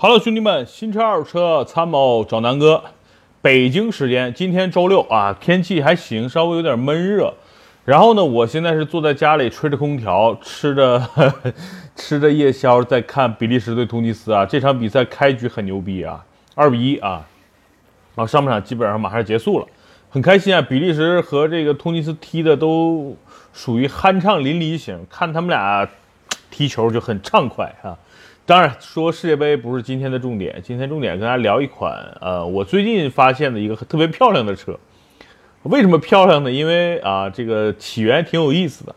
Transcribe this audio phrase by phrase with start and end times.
[0.00, 2.84] 好了兄弟们，新车二手车参谋找南哥。
[3.42, 7.34] 北京时间今天周六啊，天气还行，稍微有点闷热。
[7.84, 11.04] 然后呢，我现在是坐在家里吹着空调，吃着
[11.96, 14.46] 吃着夜宵，在看比利时对突尼斯啊。
[14.46, 16.24] 这场比赛开局很牛逼啊，
[16.54, 17.26] 二比一啊，
[18.14, 19.66] 然后上半场基本上马上结束了，
[20.10, 20.62] 很开心啊。
[20.62, 23.16] 比利时和这个突尼斯踢的都
[23.52, 25.88] 属于酣畅淋漓型，看他们俩
[26.52, 27.98] 踢球就很畅快啊。
[28.48, 30.58] 当然，说世界杯不是今天的重点。
[30.64, 34.74] 今天重点跟大家聊一款，呃，我最近发现的一个特别漂亮的车。
[35.64, 36.50] 为什么漂亮呢？
[36.50, 38.94] 因为啊，这个起源挺有意思的。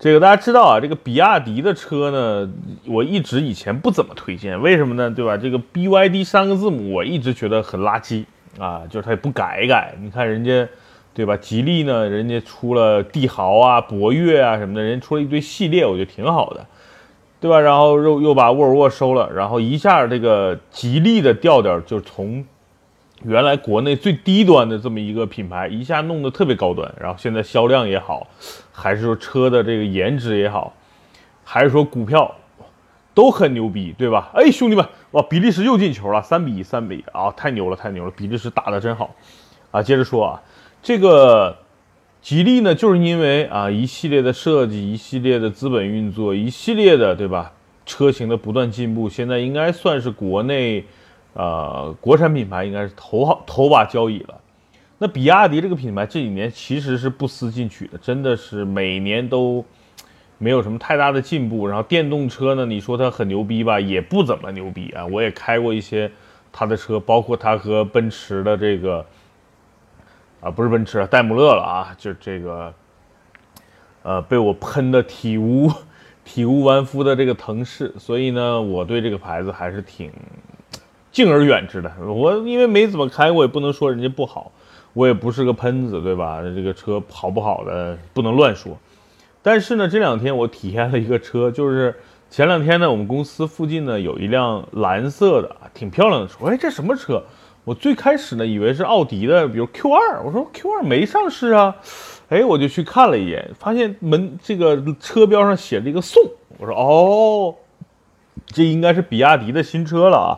[0.00, 2.52] 这个大家知道啊，这个比亚迪的车呢，
[2.88, 4.60] 我一直以前不怎么推荐。
[4.60, 5.08] 为什么呢？
[5.08, 5.36] 对吧？
[5.36, 8.24] 这个 BYD 三个字母，我一直觉得很垃圾
[8.58, 9.94] 啊，就是它也不改一改。
[10.00, 10.68] 你看人家，
[11.14, 11.36] 对吧？
[11.36, 16.66] 吉利呢，人家出了帝豪啊、博越啊什么的，人家出了一堆系列，我觉得挺好的。
[17.38, 17.60] 对吧？
[17.60, 22.44] 然后又又把沃尔沃收了，然后一下这个吉利的调调就从
[23.22, 26.92] 原来国内最低端的这么一个品牌，一下弄得特别高端。
[26.98, 28.26] 然后现在销量也好，
[28.72, 30.72] 还是说车的这个颜值也好，
[31.44, 32.34] 还是说股票
[33.14, 34.30] 都很牛逼，对吧？
[34.34, 38.10] 哎，兄弟们，哇，比利时又进球了，三比一，三比一啊，太牛了，太牛了！
[38.16, 39.14] 比利时打得真好
[39.70, 39.82] 啊！
[39.82, 40.42] 接着说啊，
[40.82, 41.56] 这个。
[42.26, 47.52] 吉利呢，就是因为啊一系列的设计，一系列的资本运作，一系列的对吧？
[47.84, 50.84] 车型的不断进步，现在应该算是国内，
[51.34, 54.40] 呃，国产品牌应该是头号头把交椅了。
[54.98, 59.64] 那比亚迪这个品牌这几年其实是不思进取的，真的是每年都
[60.38, 61.68] 没有什么太大的进步。
[61.68, 65.06] 然后电动车呢，你说它很牛逼吧，也不怎么牛逼啊。
[65.06, 66.10] 我也开过一些
[66.50, 69.06] 它的车，包括它和奔驰的这个。
[70.46, 71.92] 啊，不是奔驰，戴姆勒了啊！
[71.98, 72.72] 就这个，
[74.04, 75.68] 呃，被我喷的体无
[76.24, 80.12] 体无完肤的这个腾势，所以呢，我对这个牌子还是挺
[81.10, 81.92] 敬而远之的。
[81.98, 84.52] 我因为没怎么开过，也不能说人家不好，
[84.92, 86.40] 我也不是个喷子，对吧？
[86.40, 88.78] 这个车好不好的不能乱说。
[89.42, 91.92] 但是呢，这两天我体验了一个车，就是
[92.30, 96.46] 前两天呢，我们公司附近呢有一辆蓝色的，挺漂亮的车。
[96.46, 97.20] 哎，这什么车？
[97.66, 101.74] 我最开始呢，以为是奥迪的，比如 Q 二，我说 Q 二没上市啊，
[102.28, 106.22] 哎，我就去看了一眼，发现门这个车标上写着一个宋，
[106.58, 107.56] 我说哦，
[108.46, 110.30] 这应该是比亚迪的新车了啊，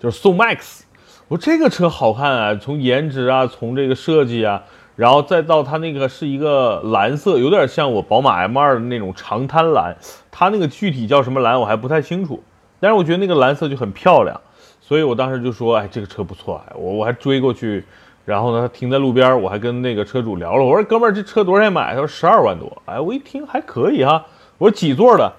[0.00, 0.80] 就是宋 MAX，
[1.28, 4.62] 我说这个车好看啊，从颜值啊，从这个设计啊，
[4.96, 9.94] 然后再到它那个是一个蓝色，有点像我宝马 M 二的那种长滩蓝，
[10.30, 12.42] 它那个具体叫什么蓝我还不太清楚，
[12.80, 14.40] 但是我觉得那个蓝色就很漂亮。
[14.84, 17.84] 所以我当时就说，哎，这个车不错，我我还追过去，
[18.24, 21.92] 然后呢，他停在路边，我还跟那个车主聊了，我说哥们儿，这车多少钱买？
[21.92, 24.26] 他说十二万多，哎，我一听还可以哈，
[24.58, 25.32] 我说几座的？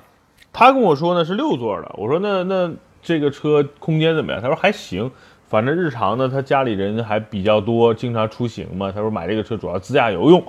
[0.53, 2.71] 他跟我说呢是六座的，我说那那
[3.01, 4.41] 这个车空间怎么样？
[4.41, 5.11] 他说还行，
[5.49, 10.41] 反正日常呢他家里人还比较多，经常出行嘛，他说买这个车主要自驾游用。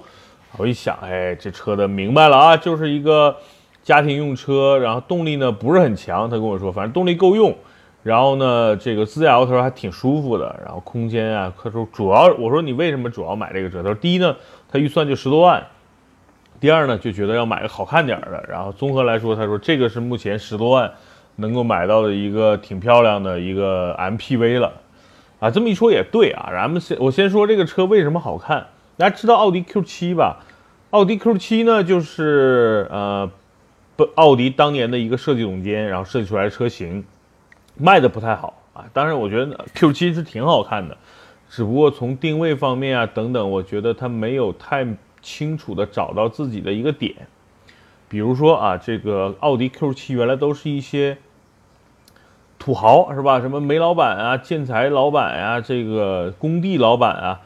[0.56, 3.36] 我一想，哎，这车的明白了啊，就是一个
[3.82, 7.52] 家庭用车，然后动力呢不是很强，他跟我说，反正动力够用。
[8.04, 13.78] 然后呢，这个自驾游他说还挺舒服的，然后空间啊，他说主要我说你为什么主要买这个车？
[13.82, 14.36] 他说第一呢，
[14.70, 15.66] 他预算就十多万，
[16.60, 20.92] 第二呢就觉得要买个好看点的，然后综合来说，他说这个是目前十多万
[21.36, 24.70] 能够买到的一个挺漂亮的一个 MPV 了，
[25.40, 28.66] 啊，这么一说也对啊，咱们先我先说这个车为什么好看，
[28.98, 30.44] 大家知道奥迪 Q7 吧？
[30.90, 33.30] 奥迪 Q7 呢就是呃，
[33.96, 37.02] 不，奥迪当年的一个设计总监，然后设计出来的车型。
[37.76, 40.96] 卖的不太好啊，当然我觉得 Q7 是挺好看的，
[41.48, 44.86] 只不过从定位方面啊等等，我觉得它没有太
[45.22, 47.14] 清楚的找到自己的一个点。
[48.08, 51.18] 比如说啊，这个奥迪 Q7 原来都是一些
[52.58, 53.40] 土豪是吧？
[53.40, 57.40] 什么煤老板啊、建材老板啊、这个工地老板啊，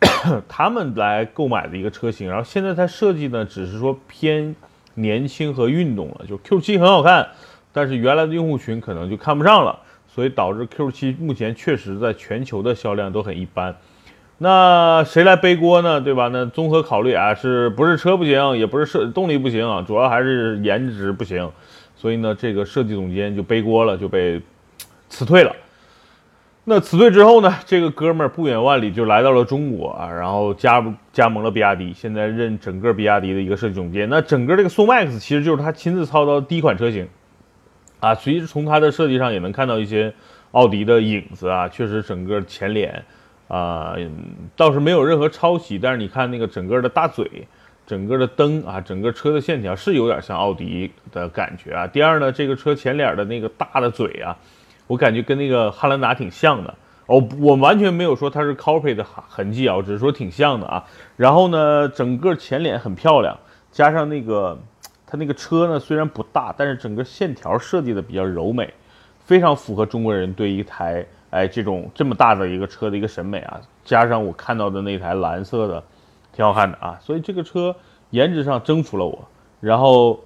[0.48, 2.28] 他们来购买的一个车型。
[2.28, 4.54] 然后现在它设计呢，只是说偏
[4.94, 7.28] 年轻和运动了，就 Q7 很好看。
[7.74, 13.76] 但是原来的用户群可能就看不上了，所以导致 Q7 目前确实在全球的销量都很一般。
[14.38, 16.00] 那谁来背锅呢？
[16.00, 16.28] 对吧？
[16.32, 21.50] 那综合考虑啊，是不是车不行，也不是设动力不行啊，主要还是颜值不行。
[21.96, 24.40] 所以呢，这个设计总监就背锅了，就被
[25.08, 25.54] 辞退了。
[26.64, 34.08] 那辞退之后呢，这个哥们儿不远万里就来到了中国啊，然后加加盟了比亚迪，现在任整个比亚迪的一个设计总监。
[34.08, 37.08] 那整个这个宋 MAX 其实就是他亲自操刀第一款车型。
[38.04, 40.12] 啊，其实从它的设计上也能看到一些
[40.52, 43.02] 奥迪的影子啊，确实整个前脸
[43.48, 43.96] 啊
[44.54, 47.48] 倒是没有任何抄袭，但是你看那个整个的大嘴，
[47.86, 51.86] 整个的灯啊，整个车的线条是有点像奥迪的感觉啊。
[51.86, 54.36] 第二呢，这个车前脸的那个大的嘴啊，
[54.86, 56.74] 我感觉跟那个汉兰达挺像的。
[57.06, 60.84] 哦，我完全没有说它是 copy 的痕迹啊，我只是说挺像的啊。
[61.16, 63.38] 然后呢，整个前脸很漂亮，
[63.70, 64.58] 加上那个
[65.14, 68.74] 它那个车呢虽然不大，但是整个线条设计的比较柔美，
[69.24, 73.60] 非常符合中国人对一台哎这种这么大的一个车的一个审美啊。
[73.84, 75.80] 加上我看到的那台蓝色的，
[76.32, 76.98] 挺好看的啊。
[77.00, 77.76] 所以这个车
[78.10, 79.28] 颜值上征服了我。
[79.60, 80.18] 然后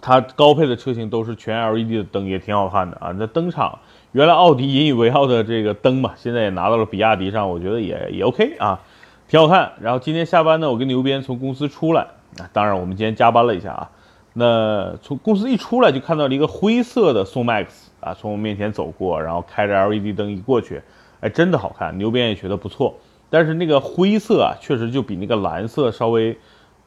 [0.00, 3.12] 它高配的车型都是全 LED 的灯，也挺好看的啊。
[3.18, 3.80] 那灯场。
[4.12, 8.80] 原来奥迪引以为傲的这个灯嘛，现在也拿到了比亚迪上，我觉得也也 OK 啊，
[9.26, 9.72] 挺好看。
[9.80, 12.06] 然后今天下班呢，我跟牛鞭从公司出来
[12.40, 13.90] 啊，当然我们今天加班了一下啊。
[14.32, 17.66] 那从公司一出来就看到了一个灰色的宋 MAX
[18.00, 20.80] 啊，从我面前走过，然后开着 LED 灯一过去，
[21.20, 22.94] 哎，真的好看，牛鞭也觉得不错。
[23.30, 26.38] 但是那个灰色啊，确实就比那个蓝色稍微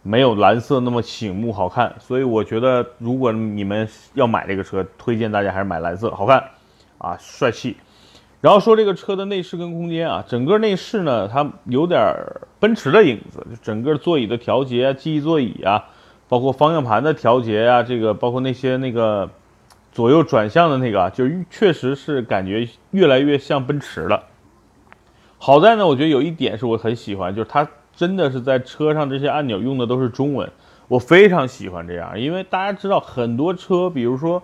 [0.01, 6.43] 没有蓝色那么醒目好看，所以我觉得如果你们要买这个车，推荐大家还是买蓝色，好看。
[6.97, 7.77] 啊，帅气！
[8.41, 12.11] 然后说这个车的内饰跟空间啊，整个内饰呢，它有点
[12.59, 15.85] 奔驰的影子，就整个座椅的调节、记忆座椅啊，
[16.27, 19.29] 包括方向盘的调节啊，这个包括那些那个
[19.91, 24.23] 左右转向的那个，就确实是感觉越来越像奔驰了。
[25.37, 30.51] 好在呢，我觉得有一点是我很喜欢，就是它真的是在车上这些按钮用的都是中文，
[30.87, 34.41] 我非常喜欢这样，因为大家知道很多车，比如说。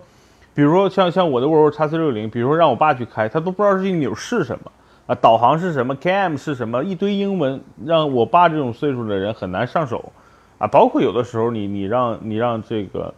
[0.58, 4.72] 比如说像像我的沃尔沃 x C 六零，比如说让我爸去开，他都不知道这钮是什么
[5.06, 10.12] 啊，导航是什么，cam 是什么，一堆英文，让我爸这种岁数的人很难上手
[10.58, 10.66] 啊。
[10.66, 13.14] 包括有的时候你你让你让这个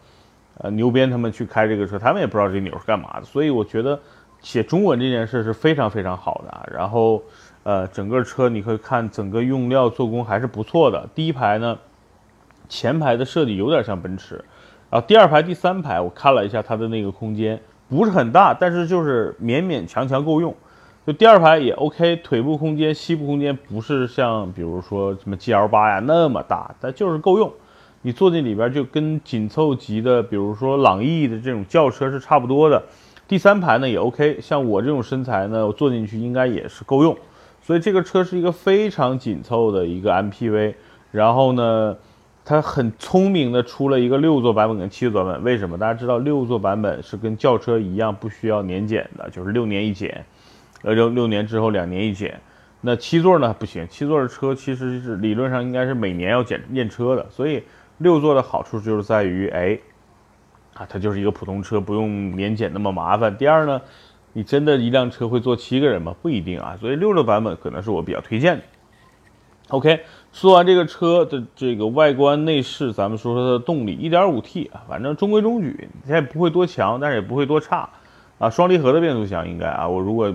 [0.58, 3.24] 呃牛鞭他们去开这个车，他们也不知道这钮是干嘛的。
[3.24, 3.98] 所以我觉得
[4.42, 6.70] 写中文这件事是非常非常好的。
[6.70, 7.22] 然后
[7.62, 11.08] 呃整个车你可以看整个用料做工还是不错的。
[11.14, 11.78] 第一排呢，
[12.68, 14.44] 前排的设计有点像奔驰。
[14.90, 20.52] 然后第二排、第三排，我看了一下它的那个空间不是很大，但是就是勉勉强强够用。
[21.06, 27.52] 就第二排也 OK，腿部空间、膝部空间不是像比如说什么 GL 八呀那么大，但就是够用。
[28.02, 32.82] 你坐进里边就跟紧凑级的，比如说朗逸的这种轿车是差不多的。
[33.28, 37.16] 第三排呢也 OK，像我这种身材呢，我坐进去应该也是够用。
[37.62, 40.74] 所以这个车是一个非常紧凑的一个 MPV。
[41.12, 41.96] 然后呢？
[42.50, 45.78] 它很聪明的出了一个六座版本跟七座版本，为什么？
[45.78, 50.24] 大家知道六座版本是跟轿车一样不需要年检的，就是六年一检，
[50.82, 52.40] 呃六六年之后两年一检。
[52.80, 57.62] 那七座呢不行，七座的车其实是理论上应该是每年要检验车的，所以
[57.98, 59.78] 六座的好处就是在于，哎，
[60.74, 63.36] 啊它就是一个普通车，不用年检那么麻烦。
[63.36, 63.80] 第二呢，
[64.32, 66.12] 你真的一辆车会坐七个人吗？
[66.20, 68.64] 不一定啊，所以六座版本可能是我比较推荐的。
[69.70, 70.00] OK。
[70.32, 77.88] 说完这个车的这个外观内饰，咱们说说它的动力，1.5T 啊，反正中规中矩，它也不会多强，但是也不会多差
[78.38, 78.48] 啊。
[78.48, 80.32] 双离合的变速箱应该啊，我如果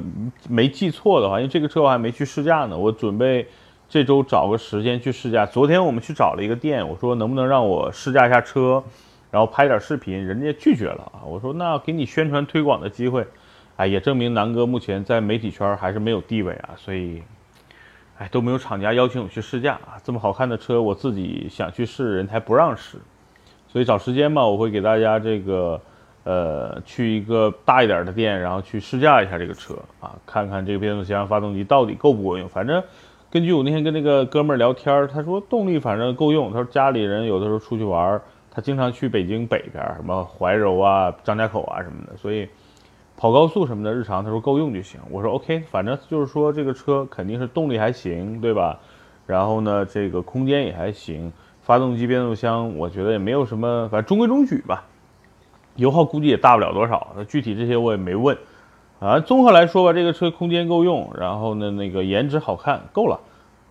[0.50, 3.48] 没记错的话，因为这个车我还没去试驾呢，我准备
[3.88, 5.46] 这周找个时间去试驾。
[5.46, 8.84] 昨天我们去找了一个店，我说能不能让我试驾一下车，
[9.32, 11.24] 然后拍点视频，人家拒绝了啊。
[11.26, 13.26] 我说那给你宣传推广的机会，
[13.78, 17.24] 哎，也证明南哥目前在媒体圈还是没有地位啊，所以。
[18.18, 20.00] 哎，都没有厂家邀请我去试驾啊！
[20.02, 22.98] 这么好看的车，我自己想去试，人才不让试。
[23.68, 25.82] 所以找时间吧，我会给大家这个，
[26.24, 32.48] 呃，去一个大一点的店，然后去试驾一下这个车啊，看看这个变速箱、发动机到底够不够用。
[32.48, 32.82] 反正
[33.30, 36.54] 根据我那天跟那个哥们儿聊天，他说动力反正够用。
[36.54, 42.48] 他说家里人有的时候出去玩，他经常去北京北边，什么怀柔啊、张家口啊什么的，所以。
[43.18, 45.00] 跑高速什么的，日常他说够用就行。
[45.10, 48.78] 我说 OK，反正就是说这个车肯定是动力还行，对吧？
[49.26, 51.32] 然后呢，这个空间也还行，
[51.62, 54.86] 发动机、变速箱我觉得也没有什么，反正中规中矩吧。
[55.78, 58.38] 油耗估计也大不了多少，那具体这些我也没问。
[59.00, 63.20] 啊，综合来说吧，这个车空间够用，然后呢，那个颜值好看，够了，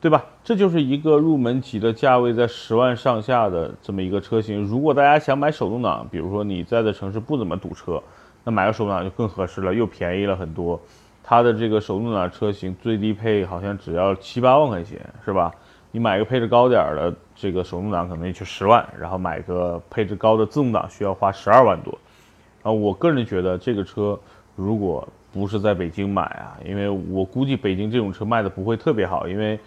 [0.01, 0.25] 对吧？
[0.43, 4.63] 这就是一个入门级的价位在十万上下的这么一个车型。
[4.63, 8.03] 如果大家想买手动挡，比如说你在的城市不怎么堵车。
[8.45, 10.81] 那买个手动挡就更合适了，又便宜了很多。
[11.23, 15.51] 它的这个手动挡车型最低配好像只要七八万块钱，是吧？
[15.91, 21.99] 你买个配置高点的这个手动挡可能也就十万，然后买个配置高的自动挡需要花十二万多。
[22.63, 24.19] 啊，我个人觉得这个车
[24.57, 29.59] 如果不是在北京买啊，因为我估计北京这种车卖的不会特别好，因为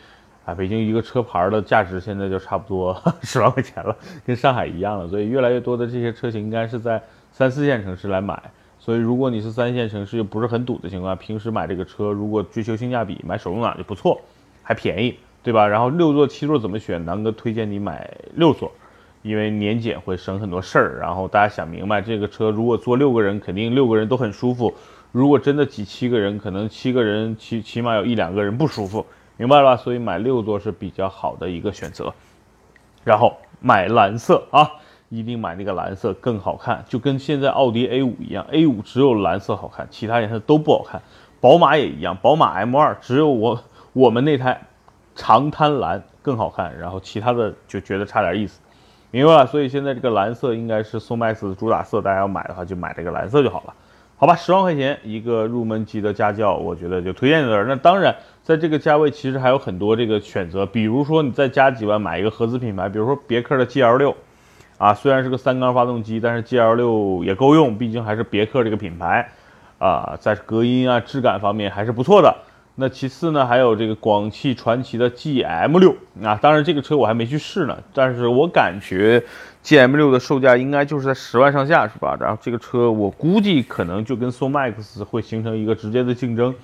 [0.46, 5.08] 啊，北京一个车牌的价值现在就差不多 十万块钱了，跟上海一样了。
[5.08, 8.40] 所以越来越多的这些车型应该是在三四线城市来买。
[8.88, 14.22] 所以，如果你是三线城市又不是很堵的情况，平时买这个车，如果追求性价比，买手动挡就不错，
[14.64, 15.14] 还便宜。
[15.44, 15.68] 对吧？
[15.68, 17.04] 然后六座、七座怎么选？
[17.04, 18.72] 南哥推荐你买六座，
[19.24, 21.00] 因为年检会省很多事儿。
[21.02, 24.74] 然后大家想明白，这个车如果坐六个人，肯定六个人都很舒服；
[25.12, 29.76] 如果真的挤七个人，可能七个人起起码有一两个人不舒服，明白了吧？
[29.76, 32.14] 所以买六座是比较好的一个选择。
[33.04, 34.72] 然后买蓝色啊，
[35.10, 41.02] 一定买那个蓝色更好看，就跟现在奥迪 A 五一样，A 五只有蓝色好看，其他颜色都不好看。
[41.40, 44.60] 宝马也一样，宝马 M 二只有我我们那台
[45.16, 48.60] 长滩蓝更好看，然后其他的就觉得差点意思，
[49.12, 49.48] 明白了？
[49.48, 53.74] 所以现在这个蓝色应该是宋 MAX 的主打色，大家要买的话就买这个蓝色就好了，
[54.18, 54.36] 好吧？
[54.36, 57.66] 十万块钱一个入门级的家轿，我觉得就推荐在这儿。
[57.66, 64.16] 那当然，在这个价位其实还有很多这个选择，比如说你再加几万买一个合资品牌，比如说别克的 GL 六，
[64.78, 69.30] 啊，虽然是个三缸发动机，但是 GL 六也够用，毕竟还是别克这个品牌。
[69.80, 72.36] 啊，在隔音啊、质感方面还是不错的。
[72.80, 79.24] 那其次呢，还有这个广汽传祺的 GM 六啊，当然这个车我还没去试呢，但是我感觉
[79.64, 82.18] GM 六的售价应该就是在十万上下，是吧？
[82.20, 86.56] 然后这个车我估计可能就跟宋 MAX 会形成一个直接的竞争，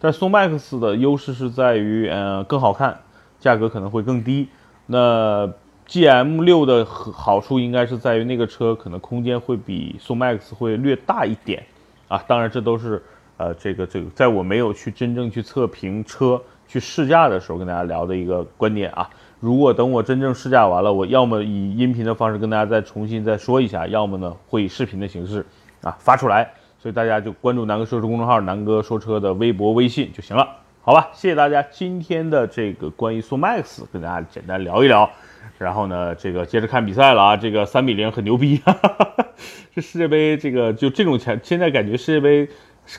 [0.00, 2.96] 但宋 MAX 的优势是在于，呃，更好看，
[3.40, 4.48] 价格可能会更低。
[4.86, 5.50] 那
[5.90, 11.64] GM 六的好处应该是在于那个车可能空间会比宋 MAX 会略大一点。
[12.06, 13.02] 啊，当然这都是，
[13.36, 19.10] 呃，这个这个，在我没有去真正去测评车、去试驾的时候，跟大家聊的一个观点啊。
[19.40, 25.44] 如果等我真正试驾完了，我要么以音频的方式跟大家再重新再说一下，要么呢会以视频的形式
[25.82, 26.48] 啊发出来。
[26.78, 30.48] 所以大家就关注南哥说车公众号、南哥说车的微博、微信就行了，
[30.82, 31.10] 好吧？
[31.12, 35.10] 谢谢大家今天的这个关于宋 MAX 跟大家简单聊一聊，
[35.58, 38.56] 然后呢，这个接着看比赛了啊，这个三比零很牛逼。
[38.64, 39.26] 哈哈哈
[39.74, 42.48] 这世界杯，这个就这种前，现在感觉世界杯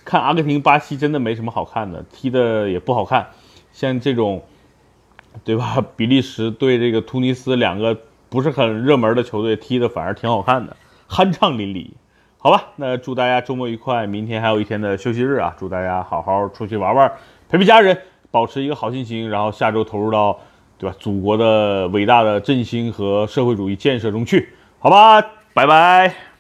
[0.06, 3.30] 看阿根廷、巴西真的没什么好看的，踢的也不好看。
[3.72, 4.44] 像这种，
[5.44, 5.84] 对吧？
[5.96, 7.98] 比利时对这个突尼斯两个
[8.30, 10.78] 不是很热门的球队踢的反而挺好看的，
[11.10, 11.90] 酣畅淋漓。
[12.38, 15.56] 好吧，那祝大家周末愉快，明天还有一天的休息日啊！
[15.60, 17.12] 祝大家好好出去玩玩，
[17.52, 17.98] 陪陪家人，
[18.32, 20.40] 保持一个好心情，然后下周投入到，
[20.78, 20.96] 对吧？
[20.98, 25.22] 祖国的伟大的振兴和社会主义建设中去，好吧？
[25.54, 26.31] 拜拜。